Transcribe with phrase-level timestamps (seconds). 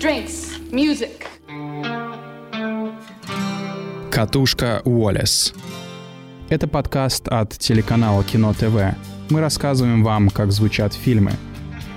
[0.00, 1.26] drinks, music.
[4.10, 5.52] Катушка Уоллес.
[6.48, 8.96] Это подкаст от телеканала Кино ТВ.
[9.28, 11.32] Мы рассказываем вам, как звучат фильмы.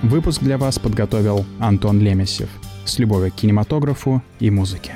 [0.02, 2.50] Выпуск для вас подготовил Антон Лемесев.
[2.84, 4.92] С любовью к кинематографу и музыке.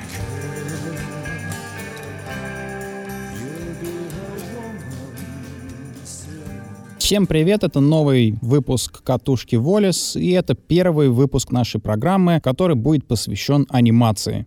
[7.09, 13.07] Всем привет, это новый выпуск «Катушки Волес», и это первый выпуск нашей программы, который будет
[13.07, 14.45] посвящен анимации.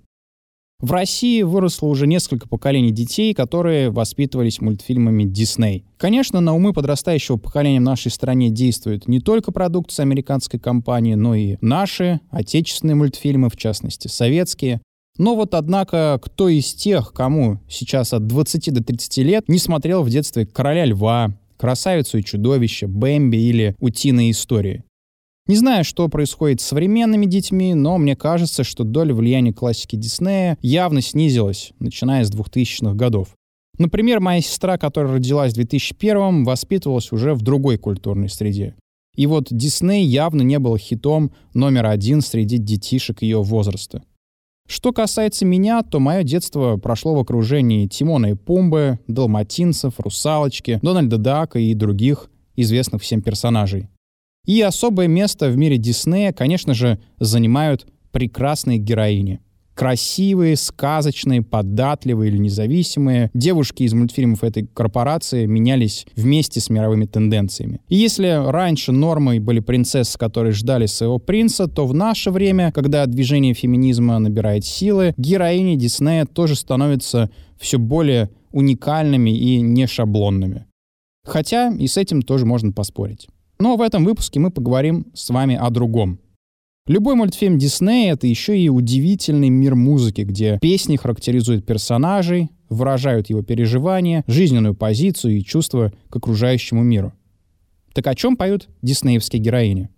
[0.78, 5.84] В России выросло уже несколько поколений детей, которые воспитывались мультфильмами Дисней.
[5.96, 11.34] Конечно, на умы подрастающего поколения в нашей стране действует не только продукция американской компании, но
[11.34, 14.80] и наши, отечественные мультфильмы, в частности, советские.
[15.18, 20.04] Но вот, однако, кто из тех, кому сейчас от 20 до 30 лет, не смотрел
[20.04, 24.82] в детстве «Короля льва», «Красавицу и чудовище», «Бэмби» или «Утиные истории».
[25.46, 30.58] Не знаю, что происходит с современными детьми, но мне кажется, что доля влияния классики Диснея
[30.60, 33.36] явно снизилась, начиная с 2000-х годов.
[33.78, 38.74] Например, моя сестра, которая родилась в 2001-м, воспитывалась уже в другой культурной среде.
[39.14, 44.02] И вот Дисней явно не был хитом номер один среди детишек ее возраста.
[44.72, 51.18] Что касается меня, то мое детство прошло в окружении Тимона и Пумбы, Далматинцев, Русалочки, Дональда
[51.18, 53.90] Дака и других известных всем персонажей.
[54.46, 59.40] И особое место в мире Диснея, конечно же, занимают прекрасные героини—
[59.74, 63.30] красивые, сказочные, податливые или независимые.
[63.34, 67.80] Девушки из мультфильмов этой корпорации менялись вместе с мировыми тенденциями.
[67.88, 73.06] И если раньше нормой были принцессы, которые ждали своего принца, то в наше время, когда
[73.06, 80.66] движение феминизма набирает силы, героини Диснея тоже становятся все более уникальными и не шаблонными.
[81.24, 83.28] Хотя и с этим тоже можно поспорить.
[83.58, 86.18] Но в этом выпуске мы поговорим с вами о другом.
[86.88, 93.42] Любой мультфильм Диснея— это еще и удивительный мир музыки, где песни характеризуют персонажей, выражают его
[93.42, 97.12] переживания, жизненную позицию и чувства к окружающему миру.
[97.92, 99.90] Так о чем поют диснеевские героини?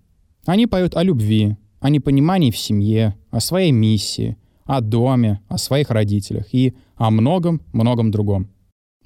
[0.45, 5.91] Они поют о любви, о непонимании в семье, о своей миссии, о доме, о своих
[5.91, 8.51] родителях и о многом-многом другом.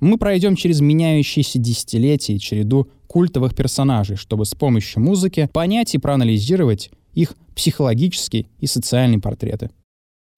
[0.00, 5.98] Мы пройдем через меняющиеся десятилетия и череду культовых персонажей, чтобы с помощью музыки понять и
[5.98, 9.70] проанализировать их психологические и социальные портреты.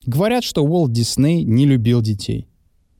[0.07, 2.49] Говорят, что Уолт Дисней не любил детей.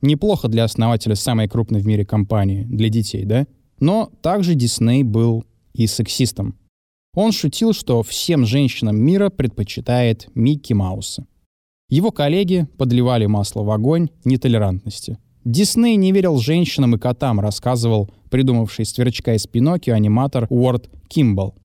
[0.01, 3.47] Неплохо для основателя самой крупной в мире компании для детей, да?
[3.79, 6.55] Но также Дисней был и сексистом.
[7.15, 11.25] Он шутил, что всем женщинам мира предпочитает Микки Мауса.
[11.89, 15.17] Его коллеги подливали масло в огонь нетолерантности.
[15.43, 21.55] Дисней не верил женщинам и котам, рассказывал придумавший сверчка из Пиноккио аниматор Уорд Кимбл.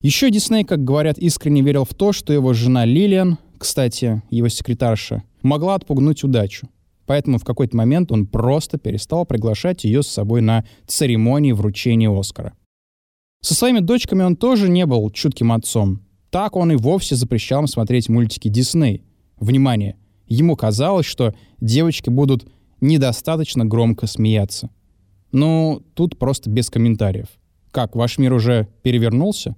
[0.00, 5.22] Еще Дисней, как говорят, искренне верил в то, что его жена Лилиан, кстати, его секретарша,
[5.42, 6.68] могла отпугнуть удачу.
[7.06, 12.54] Поэтому в какой-то момент он просто перестал приглашать ее с собой на церемонии вручения Оскара.
[13.40, 16.00] Со своими дочками он тоже не был чутким отцом.
[16.30, 19.04] Так он и вовсе запрещал им смотреть мультики Дисней.
[19.36, 19.96] Внимание!
[20.26, 22.46] Ему казалось, что девочки будут
[22.80, 24.70] недостаточно громко смеяться.
[25.32, 27.28] Ну, тут просто без комментариев.
[27.70, 29.56] Как, ваш мир уже перевернулся?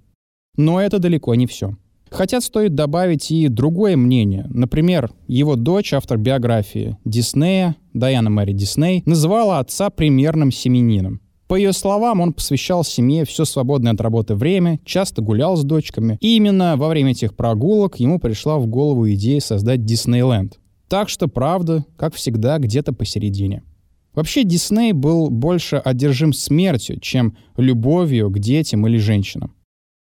[0.56, 1.77] Но это далеко не все.
[2.11, 4.47] Хотя стоит добавить и другое мнение.
[4.49, 11.21] Например, его дочь, автор биографии Диснея, Дайана Мэри Дисней, называла отца примерным семенином.
[11.49, 16.19] По ее словам, он посвящал семье все свободное от работы время, часто гулял с дочками.
[16.21, 20.59] И именно во время этих прогулок ему пришла в голову идея создать Диснейленд.
[20.89, 23.62] Так что правда, как всегда, где-то посередине.
[24.15, 29.53] Вообще Дисней был больше одержим смертью, чем любовью к детям или женщинам.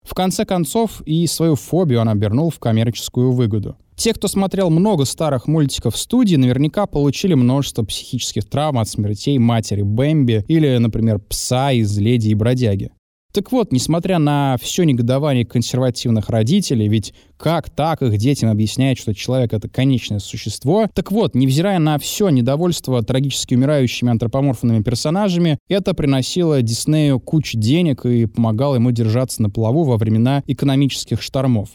[0.04, 3.78] В конце концов, и свою фобию он обернул в коммерческую выгоду.
[3.96, 9.38] Те, кто смотрел много старых мультиков в студии, наверняка получили множество психических травм от смертей
[9.38, 12.92] матери Бэмби или, например, пса из «Леди и бродяги».
[13.34, 19.16] Так вот, несмотря на все негодование консервативных родителей, ведь как так их детям объяснять, что
[19.16, 25.96] человек— это конечное существо, так вот, невзирая на все недовольство трагически умирающими антропоморфными персонажами, это
[25.96, 31.70] приносило Диснею кучу денег и помогало ему держаться на плаву во времена экономических штормов.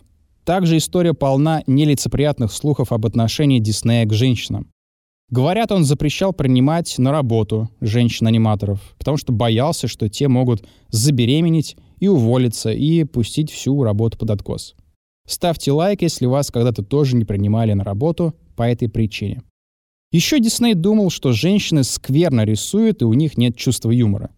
[0.44, 4.70] Также история полна нелицеприятных слухов об отношении Диснея к женщинам.
[5.30, 12.08] Говорят, он запрещал принимать на работу женщин-аниматоров, потому что боялся, что те могут забеременеть и
[12.08, 14.74] уволиться, и пустить всю работу под откос.
[15.26, 19.42] Ставьте лайк, если вас когда-то тоже не принимали на работу по этой причине.
[20.10, 24.30] Еще Дисней думал, что женщины скверно рисуют, и у них нет чувства юмора.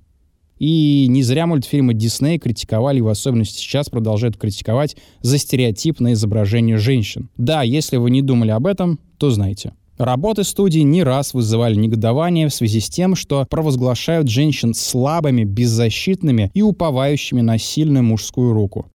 [0.58, 6.76] И не зря мультфильмы Дисней критиковали, и в особенности сейчас продолжают критиковать за стереотипное изображение
[6.76, 7.30] женщин.
[7.36, 9.72] Да, если вы не думали об этом, то знайте.
[10.00, 16.50] Работы студии не раз вызывали негодование в связи с тем, что провозглашают женщин слабыми, беззащитными
[16.54, 18.90] и уповающими на сильную мужскую руку.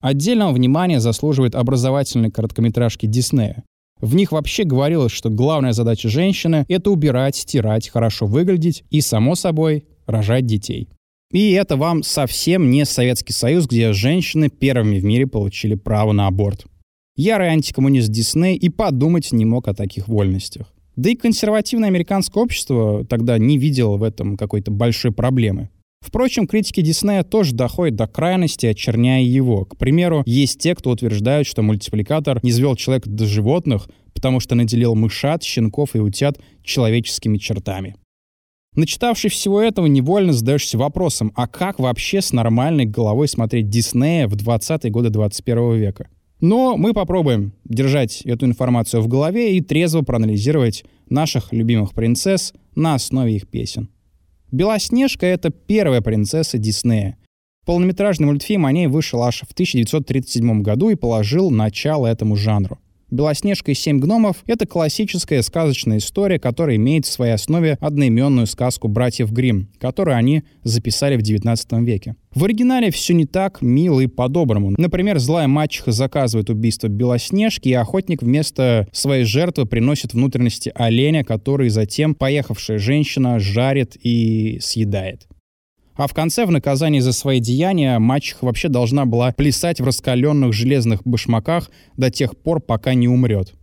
[0.00, 3.62] Отдельного внимания заслуживают образовательные короткометражки Диснея.
[4.00, 9.36] В них вообще говорилось, что главная задача женщины— это убирать, стирать, хорошо выглядеть и, само
[9.36, 10.88] собой, рожать детей.
[11.30, 16.26] И это вам совсем не Советский Союз, где женщины первыми в мире получили право на
[16.26, 16.66] аборт.
[17.18, 20.72] Ярый антикоммунист Дисней и подумать не мог о таких вольностях.
[20.94, 25.68] Да и консервативное американское общество тогда не видело в этом какой-то большой проблемы.
[26.00, 29.64] Впрочем, критики Диснея тоже доходят до крайности, очерняя его.
[29.64, 34.54] К примеру, есть те, кто утверждают, что мультипликатор не звел человека до животных, потому что
[34.54, 37.96] наделил мышат, щенков и утят человеческими чертами.
[38.76, 44.34] Начитавшись всего этого, невольно задаешься вопросом, а как вообще с нормальной головой смотреть Диснея в
[44.34, 46.08] 20-е годы 21 века?
[46.40, 52.94] Но мы попробуем держать эту информацию в голове и трезво проанализировать наших любимых принцесс на
[52.94, 53.88] основе их песен.
[54.52, 57.18] «Белоснежка»— это первая принцесса Диснея.
[57.66, 62.78] Полнометражный мультфильм о ней вышел аж в 1937 году и положил начало этому жанру.
[63.10, 68.88] «Белоснежка и семь гномов»— это классическая сказочная история, которая имеет в своей основе одноименную сказку
[68.88, 72.16] братьев Гримм, которую они записали в XIX веке.
[72.34, 74.74] В оригинале все не так мило и по-доброму.
[74.76, 81.70] Например, злая мачеха заказывает убийство Белоснежки, и охотник вместо своей жертвы приносит внутренности оленя, который
[81.70, 85.26] затем поехавшая женщина жарит и съедает.
[85.98, 90.52] А в конце, в наказании за свои деяния, мачеха вообще должна была плясать в раскаленных
[90.52, 93.54] железных башмаках до тех пор, пока не умрет.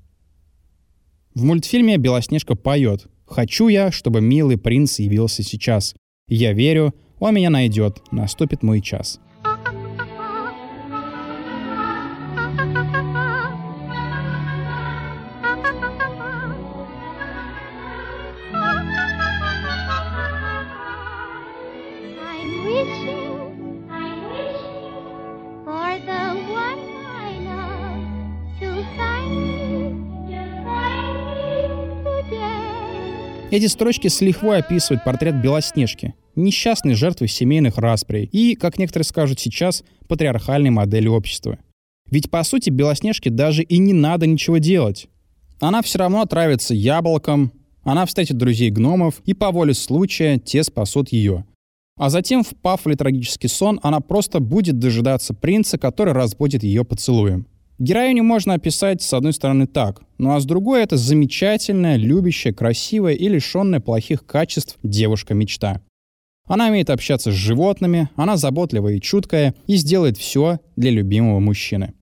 [1.34, 5.96] В мультфильме Белоснежка поет «Хочу я, чтобы милый принц явился сейчас.
[6.28, 9.22] Я верю, он меня найдет, наступит мой час».
[33.56, 39.40] Эти строчки с лихвой описывают портрет Белоснежки, несчастной жертвы семейных расприй и, как некоторые скажут
[39.40, 41.58] сейчас, патриархальной модели общества.
[42.12, 45.08] Ведь, по сути, Белоснежке даже и не надо ничего делать.
[45.62, 47.54] Она все равно отравится яблоком,
[47.84, 51.46] она встретит друзей гномов, и по воле случая те спасут ее.
[51.98, 57.48] А затем, впав в литрагический сон, она просто будет дожидаться принца, который разбудит ее поцелуем.
[57.78, 63.14] Героиню можно описать с одной стороны так, ну а с другой это замечательная, любящая, красивая
[63.14, 65.82] и лишенная плохих качеств девушка-мечта.
[66.48, 71.94] Она умеет общаться с животными, она заботливая и чуткая и сделает все для любимого мужчины.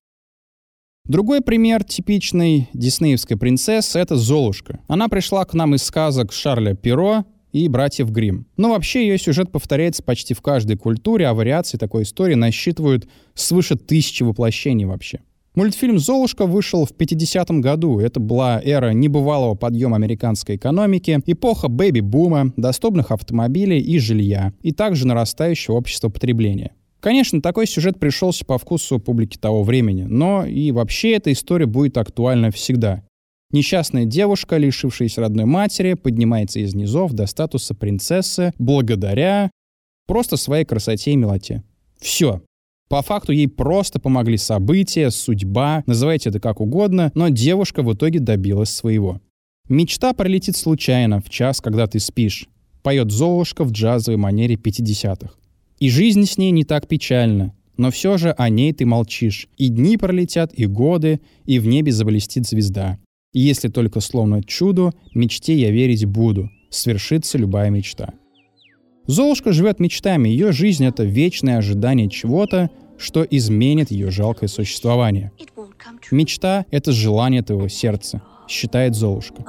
[1.05, 4.79] Другой пример типичной диснеевской принцессы— это Золушка.
[4.87, 8.45] Она пришла к нам из сказок Шарля Перо и братьев Грим.
[8.57, 13.75] Но вообще ее сюжет повторяется почти в каждой культуре, а вариации такой истории насчитывают свыше
[13.75, 15.21] тысячи воплощений вообще.
[15.55, 17.99] Мультфильм «Золушка» вышел в 50-м году.
[17.99, 25.05] Это была эра небывалого подъема американской экономики, эпоха бэби-бума, доступных автомобилей и жилья, и также
[25.05, 26.73] нарастающего общества потребления.
[26.99, 31.97] Конечно, такой сюжет пришелся по вкусу публики того времени, но и вообще эта история будет
[31.99, 33.03] актуальна всегда.
[33.51, 39.51] Несчастная девушка, лишившаяся родной матери, поднимается из низов до статуса принцессы благодаря
[40.07, 41.61] просто своей красоте и милоте.
[41.99, 42.41] Все.
[42.93, 48.19] По факту ей просто помогли события, судьба, называйте это как угодно, но девушка в итоге
[48.19, 49.19] добилась своего.
[49.67, 52.47] Мечта пролетит случайно в час, когда ты спишь.
[52.83, 55.33] Поет Золушка в джазовой манере 50-х.
[55.79, 59.47] И жизнь с ней не так печальна, но все же о ней ты молчишь.
[59.57, 62.99] И дни пролетят, и годы, и в небе заблестит звезда.
[63.33, 68.13] Если только словно чуду, мечте я верить буду, свершится любая мечта.
[69.07, 75.31] Золушка живет мечтами, ее жизнь— это вечное ожидание чего-то, что изменит ее жалкое существование.
[76.11, 79.43] Мечта— это желание твоего сердца, считает Золушка.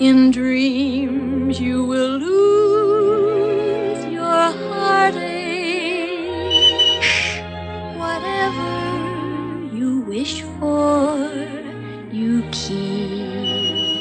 [0.00, 5.37] In dreams you will lose your heartache.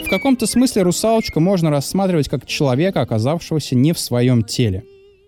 [0.08, 4.86] В каком-то смысле русалочку можно рассматривать как человека, оказавшегося не в своем теле.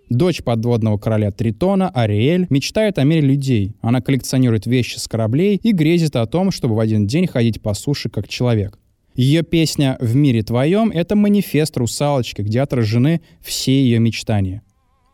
[0.10, 3.74] Дочь подводного короля Тритона, Ариэль, мечтает о мире людей.
[3.82, 7.74] Она коллекционирует вещи с кораблей и грезит о том, чтобы в один день ходить по
[7.74, 8.80] суше как человек.
[9.16, 14.62] Ее песня «В мире твоем»— это манифест русалочки, где отражены все ее мечтания.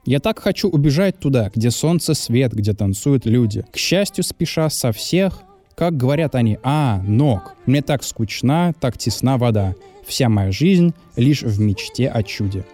[0.05, 3.65] Я так хочу убежать туда, где солнце свет, где танцуют люди.
[3.73, 5.41] К счастью, спеша со всех,
[5.75, 7.53] как говорят они, а, ног.
[7.65, 9.75] Мне так скучна, так тесна вода.
[10.05, 12.65] Вся моя жизнь лишь в мечте о чуде.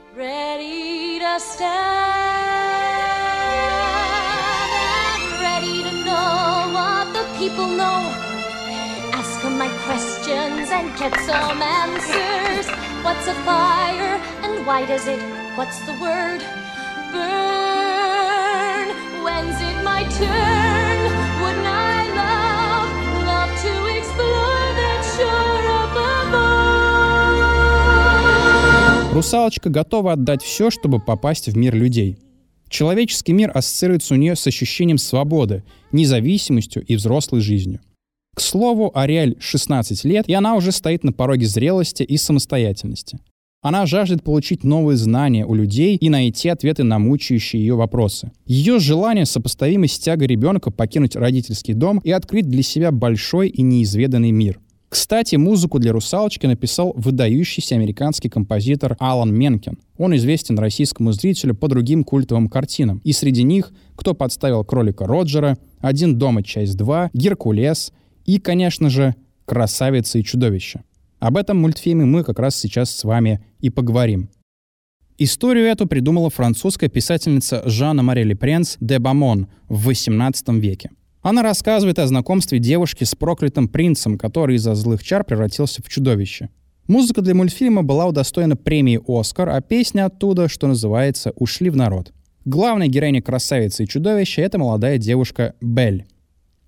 [19.24, 20.91] When's it my turn?
[29.14, 32.18] Русалочка готова отдать все, чтобы попасть в мир людей.
[32.70, 37.82] Человеческий мир ассоциируется у нее с ощущением свободы, независимостью и взрослой жизнью.
[38.34, 43.20] К слову, Ариэль 16 лет, и она уже стоит на пороге зрелости и самостоятельности.
[43.62, 48.32] Она жаждет получить новые знания у людей и найти ответы на мучающие ее вопросы.
[48.46, 53.62] Ее желание сопоставимо с тягой ребенка покинуть родительский дом и открыть для себя большой и
[53.62, 54.58] неизведанный мир.
[54.92, 59.80] Кстати, музыку для «Русалочки» написал выдающийся американский композитор Алан Менкен.
[59.98, 63.00] Он известен российскому зрителю по другим культовым картинам.
[63.06, 66.44] И среди них «Кто подставил кролика Роджера», «Один дома.
[66.44, 67.94] Часть 2», «Геркулес»,
[68.26, 70.84] и, конечно же, «Красавица и чудовище».
[71.20, 74.30] Об этом мультфильме мы как раз сейчас с вами и поговорим.
[75.18, 80.90] Историю эту придумала французская писательница Жанна Марели Пренс де Бамон в XVIII веке.
[81.22, 86.50] Она рассказывает о знакомстве девушки с проклятым принцем, который из-за злых чар превратился в чудовище.
[86.88, 92.12] Музыка для мультфильма была удостоена премии «Оскар», а песня оттуда, что называется, «Ушли в народ».
[92.44, 96.06] Главная героиня красавицы и чудовища— это молодая девушка Белль.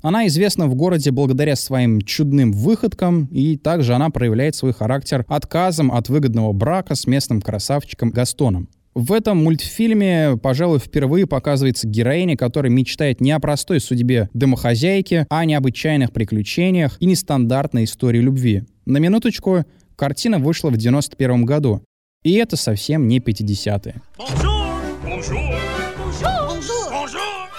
[0.03, 5.91] Она известна в городе благодаря своим чудным выходкам, и также она проявляет свой характер отказом
[5.91, 8.69] от выгодного брака с местным красавчиком Gastoном.
[8.95, 15.39] В этом мультфильме, пожалуй, впервые показывается героиня, которая мечтает не о простой судьбе домохозяйки, а
[15.39, 18.65] о необычайных приключениях и нестандартной истории любви.
[18.85, 21.81] На минуточку, картина вышла в 91 году.
[22.23, 23.95] И это совсем не 50-е.
[24.17, 24.79] Bonjour!
[25.03, 25.59] Bonjour!
[25.97, 26.91] Bonjour!
[26.91, 27.49] Bonjour!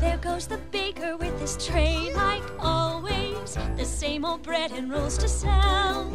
[0.00, 3.58] There goes the baker with his tray like always.
[3.76, 6.06] The same old bread and rolls to sell.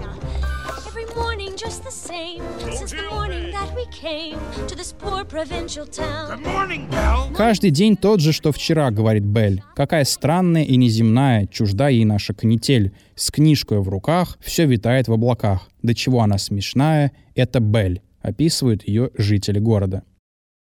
[0.98, 5.86] Every morning just the same since the morning that we came to this poor provincial
[5.86, 6.39] town.
[6.39, 7.36] Good morning, Belle.
[7.36, 9.62] Каждый день тот же, что вчера, говорит Белль.
[9.75, 12.94] Какая странная и неземная, чужда ей наша канитель.
[13.16, 15.70] С книжкой в руках все витает в облаках.
[15.84, 20.01] До чего она смешная, это Белль, описывают ее жители города.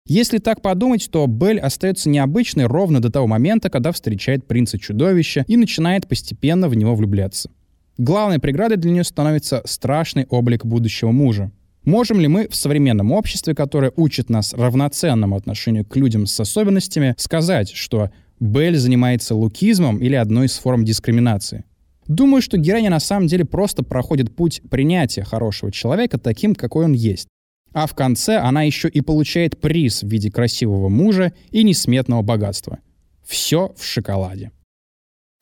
[0.06, 5.58] Если так подумать, то Белль остается необычной ровно до того момента, когда встречает принца-чудовища и
[5.58, 7.50] начинает постепенно в него влюбляться.
[7.98, 11.52] Главной преградой для нее становится страшный облик будущего мужа.
[11.86, 17.14] Можем ли мы в современном обществе, которое учит нас равноценному отношению к людям с особенностями,
[17.18, 18.10] сказать, что
[18.40, 21.66] Белль занимается лукизмом или одной из форм дискриминации?
[22.08, 26.94] Думаю, что героиня на самом деле просто проходит путь принятия хорошего человека таким, какой он
[26.94, 27.28] есть.
[27.74, 32.80] А в конце она еще и получает приз в виде красивого мужа и несметного богатства.
[33.26, 34.52] Все в шоколаде.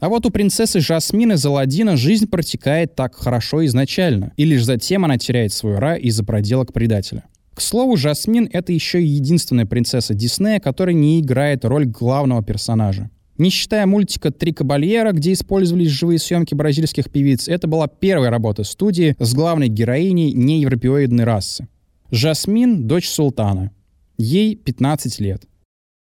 [0.01, 5.19] А вот у принцессы Жасмины Заладина жизнь протекает так хорошо изначально, и лишь затем она
[5.19, 7.25] теряет свой рай из-за проделок предателя.
[7.53, 13.11] К слову, Жасмин— это еще и единственная принцесса Диснея, которая не играет роль главного персонажа.
[13.37, 18.63] Не считая мультика «Три кабальера», где использовались живые съемки бразильских певиц, это была первая работа
[18.63, 21.67] студии с главной героиней неевропеоидной расы.
[22.09, 23.69] Жасмин— дочь султана.
[24.17, 25.43] Ей 15 лет.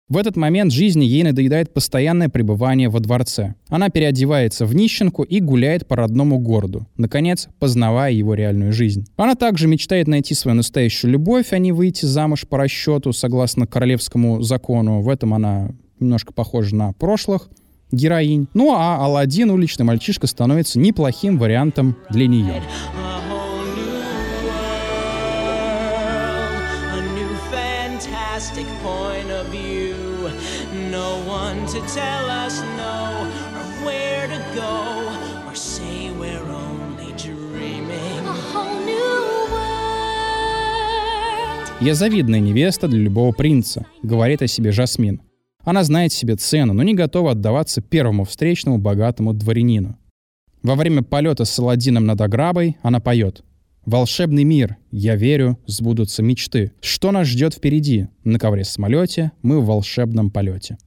[0.09, 3.53] В этот момент жизни ей надоедает постоянное пребывание во дворце.
[3.67, 9.05] Она переодевается в нищенку и гуляет по родному городу, наконец, познавая его реальную жизнь.
[9.17, 14.41] Она также мечтает найти свою настоящую любовь, а не выйти замуж по расчету, согласно королевскому
[14.41, 15.01] закону.
[15.01, 17.47] В этом она немножко похожа на прошлых
[17.91, 18.47] героинь.
[18.55, 22.63] Ну а Алладин, уличный мальчишка, становится неплохим вариантом для нее.
[31.71, 35.07] To tell us no, or where to go,
[35.47, 38.25] or say we're only dreaming.
[38.25, 39.69] A whole new world.
[41.79, 45.21] Я завидная невеста для любого принца, говорит о себе Жасмин.
[45.63, 49.95] Она знает себе цену, но не готова отдаваться первому встречному богатому дворянину.
[50.63, 53.43] Во время полета с Саладином над Аграбой она поет.
[53.85, 54.77] Волшебный мир.
[54.89, 56.71] Я верю, сбудутся мечты.
[56.81, 58.07] Что нас ждет впереди?
[58.23, 60.79] На ковре-самолете мы в волшебном полете.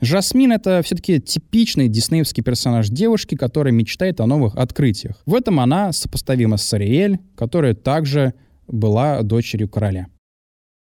[0.00, 5.22] Жасмин— это все-таки типичный диснеевский персонаж девушки, которая мечтает о новых открытиях.
[5.24, 8.34] В этом она сопоставима с Ариэль, которая также
[8.66, 10.08] была дочерью короля.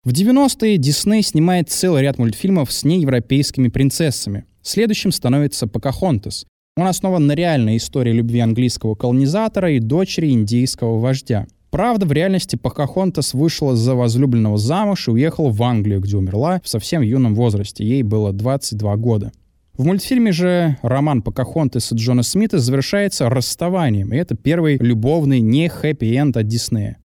[0.04, 4.46] В 90-е Дисней снимает целый ряд мультфильмов с неевропейскими принцессами.
[4.62, 6.46] Следующим становится Покахонтас.
[6.78, 11.48] Он основан на реальной истории любви английского колонизатора и дочери индийского вождя.
[11.70, 16.70] Правда, в реальности Покахонтас вышла за возлюбленного замуж и уехала в Англию, где умерла в
[16.70, 17.86] совсем юном возрасте.
[17.86, 19.32] Ей было 22 года.
[19.78, 26.36] В мультфильме же роман Покахонтаса Джона Смита завершается расставанием, и это первый любовный не хэппи-энд
[26.38, 26.98] от Диснея.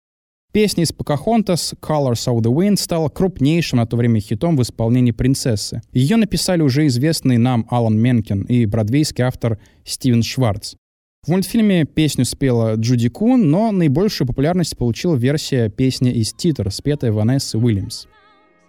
[0.53, 5.13] Песня из Покахонтас «Colors of the Wind» стала крупнейшим на то время хитом в исполнении
[5.13, 5.81] принцессы.
[5.93, 10.75] Ее написали уже известный нам Алан Менкен и бродвейский автор Стивен Шварц.
[11.23, 17.13] В мультфильме песню спела Джуди Кун, но наибольшую популярность получила версия песни из титр, спетая
[17.13, 18.07] Ванессой Уильямс.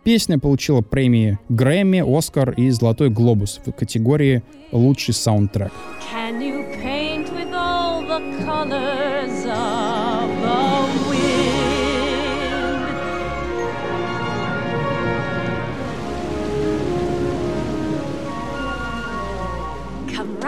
[0.04, 4.44] Песня получила премии Грэмми, Оскар и Золотой глобус в категории
[4.74, 5.72] «Лучший саундтрек».
[6.14, 9.46] Can you paint with all the colors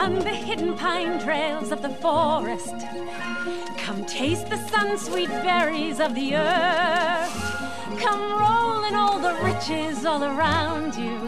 [0.03, 2.75] run the hidden pine trails of the forest.
[3.85, 7.59] Come taste the sun-sweet berries of the earth.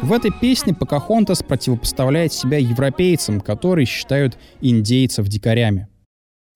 [0.01, 5.87] В этой песне Покахонтас противопоставляет себя европейцам, которые считают индейцев дикарями.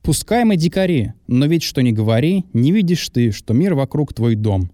[0.03, 4.35] Пускай мы дикари, но ведь что ни говори, не видишь ты, что мир вокруг твой
[4.35, 4.71] дом.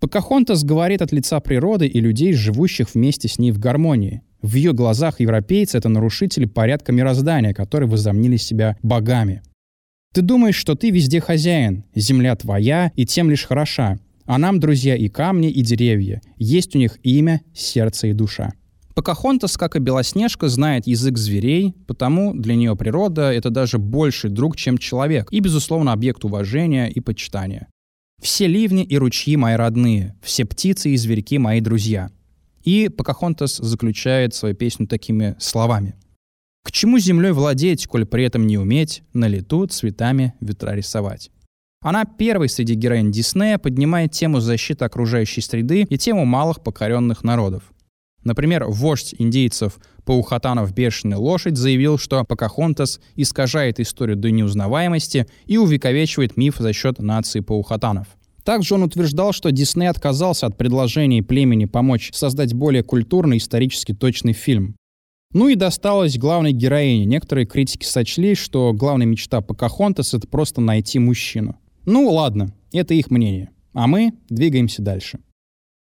[0.00, 4.22] Покахонтас говорит от лица природы и людей, живущих вместе с ней в гармонии.
[4.42, 9.42] В ее глазах европейцы— это нарушители порядка мироздания, которые возомнили себя богами.
[10.12, 14.96] Ты думаешь, что ты везде хозяин, земля твоя и тем лишь хороша, а нам, друзья,
[14.96, 16.20] и камни, и деревья.
[16.36, 18.52] Есть у них имя, сердце и душа.
[18.94, 24.56] Покахонтас, как и Белоснежка, знает язык зверей, потому для нее природа— это даже больший друг,
[24.56, 27.68] чем человек, и, безусловно, объект уважения и почитания.
[28.20, 32.10] «Все ливни и ручьи мои родные, все птицы и зверьки мои друзья».
[32.62, 35.94] И Покахонтас заключает свою песню такими словами.
[36.64, 41.30] «К чему землей владеть, коль при этом не уметь на лету цветами ветра рисовать?»
[41.80, 47.72] Она первой среди героинь Диснея поднимает тему защиты окружающей среды и тему малых покоренных народов.
[48.22, 56.36] Например, вождь индейцев Паухатанов Бешеная лошадь заявил, что Покахонтас искажает историю до неузнаваемости и увековечивает
[56.36, 58.06] миф за счет нации Паухатанов–
[58.44, 64.32] также он утверждал, что Дисней отказался от предложений племени помочь создать более культурный исторически точный
[64.32, 64.76] фильм.
[65.32, 67.06] Ну и досталось главной героине.
[67.06, 71.56] Некоторые критики сочли, что главная мечта Покахонтас— это просто найти мужчину.
[71.86, 73.50] Ну ладно, это их мнение.
[73.72, 75.20] А мы двигаемся дальше.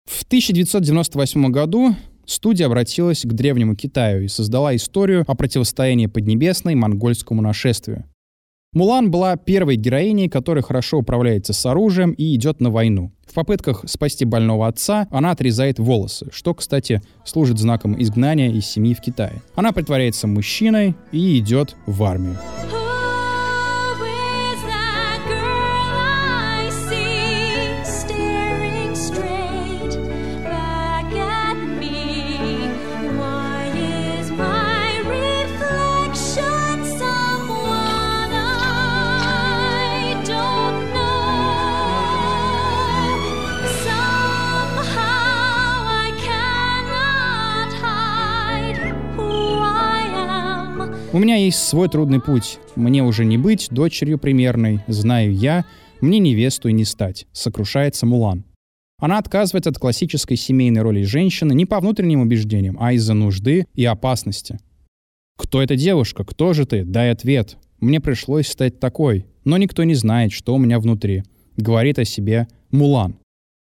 [0.05, 7.41] В 1998 году студия обратилась к Древнему Китаю и создала историю о противостоянии Поднебесной монгольскому
[7.41, 8.05] нашествию.
[8.75, 13.13] Мулан была первой героиней, которая хорошо управляется с оружием и идет на войну.
[13.25, 18.93] В попытках спасти больного отца она отрезает волосы, что, кстати, служит знаком изгнания из семьи
[18.93, 19.41] в Китае.
[19.55, 22.37] Она притворяется мужчиной и идет в армию.
[51.15, 52.59] У меня есть свой трудный путь.
[52.75, 55.63] Мне уже не быть дочерью примерной, знаю я,
[56.01, 58.43] мне невесту и не стать, сокрушается Мулан.
[58.99, 63.85] Она отказывается от классической семейной роли женщины не по внутренним убеждениям, а из-за нужды и
[63.85, 64.59] опасности.
[65.37, 66.25] «Кто эта девушка?
[66.25, 66.83] Кто же ты?
[66.83, 67.59] Дай ответ.
[67.79, 71.23] Мне пришлось стать такой, но никто не знает, что у меня внутри»,—
[71.55, 73.15] говорит о себе Мулан.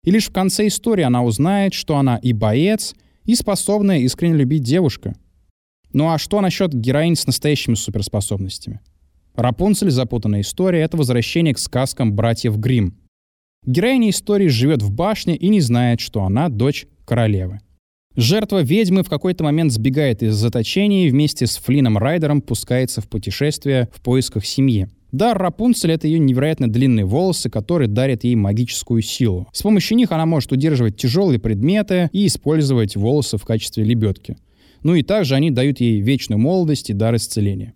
[0.05, 2.95] И лишь в конце истории она узнает, что она и боец,
[3.27, 5.13] и способная искренне любить девушка.
[5.93, 8.81] Ну а что насчет героинь с настоящими суперспособностями?
[9.35, 12.97] Рапунцель «Запутанная история»— это возвращение к сказкам братьев Гримм.
[13.65, 17.61] Героиня истории живет в башне и не знает, что она дочь королевы.
[18.15, 23.09] Жертва ведьмы в какой-то момент сбегает из заточения и вместе с Флином Райдером пускается в
[23.09, 24.89] путешествие в поисках семьи.
[25.13, 29.47] Дар Рапунцель— это ее невероятно длинные волосы, которые дарят ей магическую силу.
[29.53, 34.37] С помощью них она может удерживать тяжелые предметы и использовать волосы в качестве лебедки.
[34.83, 37.75] Ну и также они дают ей вечную молодость и дар исцеления.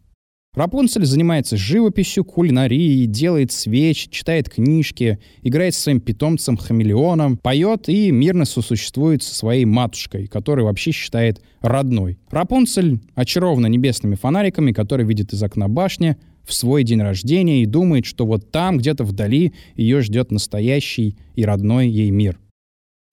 [0.57, 8.47] Рапунцель занимается живописью, кулинарией, делает свечи, читает книжки, играет со своим питомцем-хамелеоном, поет и мирно
[8.47, 12.19] сосуществует со своей матушкой, которую вообще считает родной.
[12.31, 18.07] Рапунцель очарована небесными фонариками, которые видит из окна башни, в свой день рождения и думает,
[18.07, 22.39] что вот там, где-то вдали, ее ждет настоящий и родной ей мир.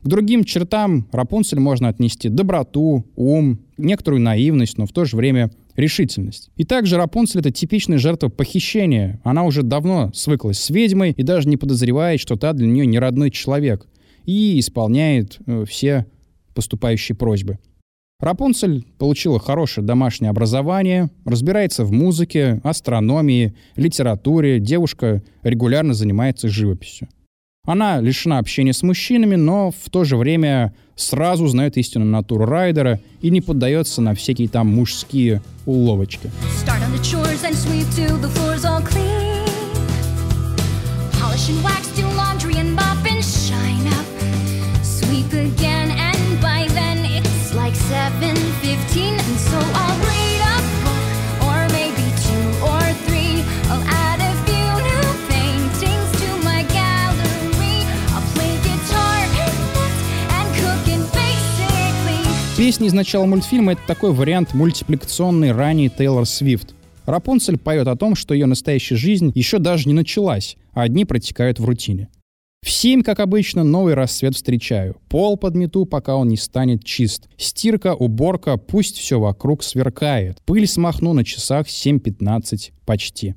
[0.04, 5.50] К другим чертам Рапунцель можно отнести доброту, ум, некоторую наивность, но в то же время
[5.78, 6.52] решительность.
[6.58, 9.22] И также Рапунцель— это типичная жертва похищения.
[9.24, 13.00] Она уже давно свыклась с ведьмой и даже не подозревает, что та для нее не
[13.00, 13.88] родной человек,
[14.26, 16.06] и исполняет э, все
[16.54, 17.60] поступающие просьбы.
[18.20, 27.08] Рапунцель получила хорошее домашнее образование, разбирается в музыке, астрономии, литературе, девушка регулярно занимается живописью.
[27.66, 33.00] Она лишена общения с мужчинами, но в то же время сразу знает истинную натуру Райдера
[33.22, 36.30] и не поддается на всякие там мужские уловочки.
[41.96, 42.13] again,
[62.64, 66.74] Песни из начала мультфильма— это такой вариант мультипликационный ранний Тейлор Свифт.
[67.06, 71.60] Рапунцель поет о том, что ее настоящая жизнь еще даже не началась, а дни протекают
[71.60, 72.08] в рутине.
[72.66, 74.96] В семь, как обычно, новый рассвет встречаю.
[75.10, 77.28] Пол подмету, пока он не станет чист.
[77.36, 80.42] Стирка, уборка, пусть все вокруг сверкает.
[80.46, 83.36] Пыль смахну на часах 7.15 почти.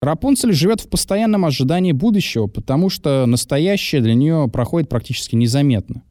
[0.00, 6.04] Рапунцель живет в постоянном ожидании будущего, потому что настоящее для нее проходит практически незаметно.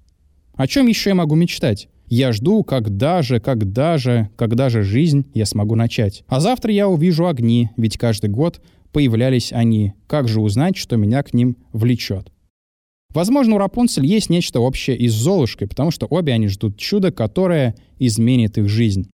[0.56, 1.88] О чем еще я могу мечтать?
[2.08, 6.24] Я жду, когда же, когда же, когда же жизнь я смогу начать.
[6.28, 9.94] А завтра я увижу огни, ведь каждый год появлялись они.
[10.08, 12.32] Как же узнать, что меня к ним влечет?
[13.13, 17.12] Возможно, у Рапунцель есть нечто общее и с Золушкой, потому что обе они ждут чуда,
[17.12, 19.10] которое изменит их жизнь.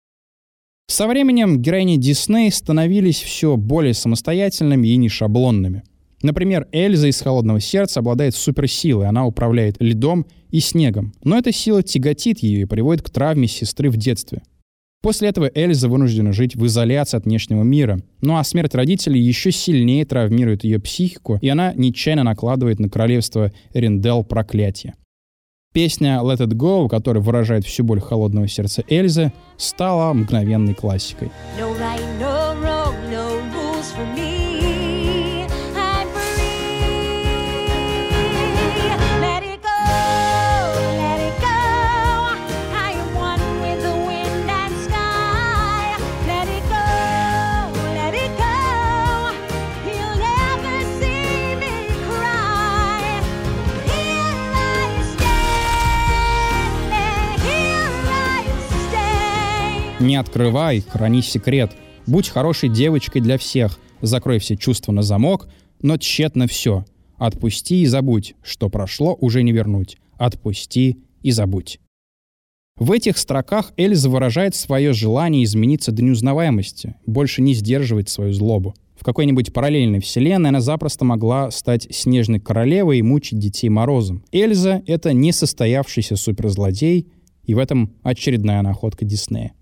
[0.87, 5.83] Со временем героини Дисней становились все более самостоятельными и не шаблонными.
[6.21, 11.13] Например, Эльза из «Холодного сердца» обладает суперсилой, она управляет льдом и снегом.
[11.23, 14.43] Но эта сила тяготит ее и приводит к травме сестры в детстве.
[15.01, 17.99] После этого Эльза вынуждена жить в изоляции от внешнего мира.
[18.21, 23.51] Ну а смерть родителей еще сильнее травмирует ее психику, и она нечаянно накладывает на королевство
[23.73, 24.93] Эриндел проклятие.
[25.73, 31.31] Песня «Let It Go», которая выражает всю боль холодного сердца Эльзы, стала мгновенной классикой.
[31.57, 32.30] No
[60.21, 61.71] открывай, храни секрет.
[62.07, 63.77] Будь хорошей девочкой для всех.
[64.01, 65.49] Закрой все чувства на замок,
[65.81, 66.85] но тщетно все.
[67.17, 69.97] Отпусти и забудь, что прошло уже не вернуть.
[70.17, 71.79] Отпусти и забудь.
[72.77, 78.73] В этих строках Эльза выражает свое желание измениться до неузнаваемости, больше не сдерживать свою злобу.
[78.95, 84.23] В какой-нибудь параллельной вселенной она запросто могла стать снежной королевой и мучить детей морозом.
[84.31, 87.07] Эльза— это несостоявшийся суперзлодей,
[87.43, 89.53] и в этом очередная находка Диснея.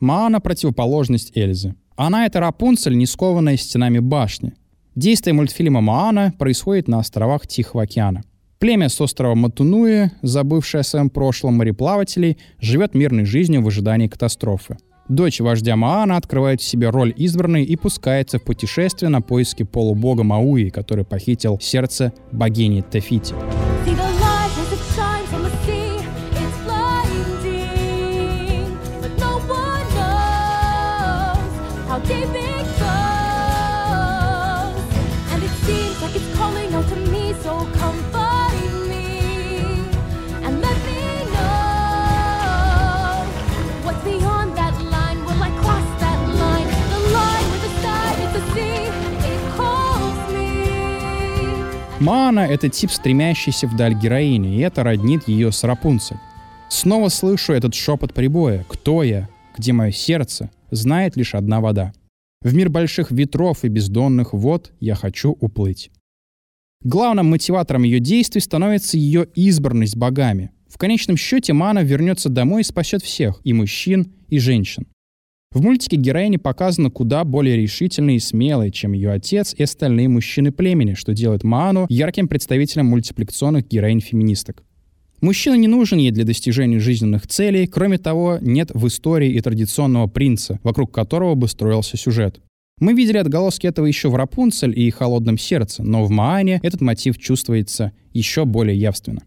[0.00, 1.74] Маана— противоположность Эльзы.
[1.96, 4.52] Она— это Рапунцель, не скованная стенами башни.
[4.94, 8.22] Действие мультфильма «Маана» происходит на островах Тихого океана.
[8.58, 14.76] Племя с острова Матунуи, забывшее о своем прошлом мореплавателей, живет мирной жизнью в ожидании катастрофы.
[15.08, 20.22] Дочь вождя Маана открывает в себе роль избранной и пускается в путешествие на поиски полубога
[20.22, 23.34] Мауи, который похитил сердце богини Тефити.
[52.00, 56.18] Мана— это тип, стремящийся вдаль героини, и это роднит ее с Рапунцель.
[56.68, 58.64] Снова слышу этот шепот прибоя.
[58.68, 59.28] «Кто я?
[59.56, 61.92] Где мое сердце?» Знает лишь одна вода.
[62.42, 65.90] В мир больших ветров и бездонных вод я хочу уплыть.
[66.84, 70.50] Главным мотиватором ее действий становится ее избранность богами.
[70.68, 74.86] В конечном счете Мана вернется домой и спасет всех, и мужчин, и женщин.
[75.50, 80.52] В мультике героиня показана куда более решительной и смелой, чем ее отец и остальные мужчины
[80.52, 84.62] племени, что делает Маану ярким представителем мультипликационных героинь-феминисток.
[85.22, 90.06] Мужчина не нужен ей для достижения жизненных целей, кроме того, нет в истории и традиционного
[90.06, 92.40] принца, вокруг которого бы строился сюжет.
[92.78, 97.18] Мы видели отголоски этого еще в «Рапунцель» и «Холодном сердце», но в «Маане» этот мотив
[97.18, 99.22] чувствуется еще более явственно.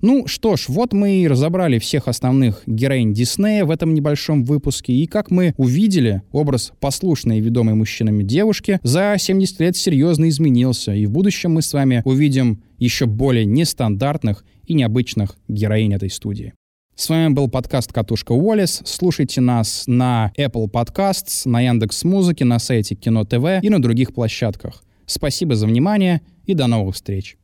[0.00, 4.92] Ну что ж, вот мы и разобрали всех основных героинь Диснея в этом небольшом выпуске,
[4.92, 10.94] и как мы увидели, образ послушной и ведомой мужчинами девушки за 70 лет серьезно изменился,
[10.94, 16.54] и в будущем мы с вами увидим еще более нестандартных и необычных героинь этой студии.
[16.94, 18.82] С вами был подкаст «Катушка Уоллес».
[18.84, 24.14] Слушайте нас на Apple Podcasts, на Яндекс Музыке, на сайте Кино ТВ и на других
[24.14, 24.84] площадках.
[25.06, 27.36] Спасибо за внимание и до новых встреч.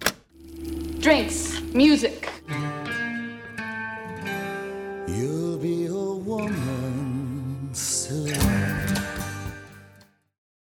[1.05, 2.31] Drinks, music.
[5.07, 8.74] You'll be a woman soon.